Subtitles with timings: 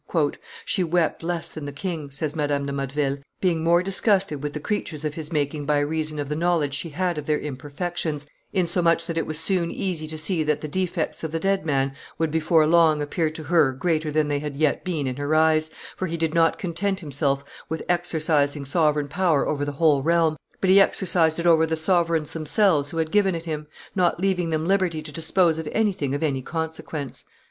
[0.65, 4.59] "She wept less than the king," says Madame de Motteville, "being more disgusted with the
[4.59, 9.05] creatures of his making by reason of the knowledge she had of their imperfections, insomuch
[9.05, 12.31] that it was soon easy to see that the defects of the dead man would
[12.31, 16.07] before long appear to her greater than they had yet been in her eyes, for
[16.07, 20.81] he did not content himself with exercising sovereign power over the whole realm, but he
[20.81, 25.03] exercised it over the sovereigns themselves who had given it him, not leaving them liberty
[25.03, 27.23] to dispose of anything of any consequence."